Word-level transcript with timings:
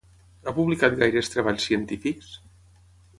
Ha 0.45 0.53
publicat 0.59 0.95
gaires 1.01 1.29
treballs 1.33 1.67
científics? 1.69 2.31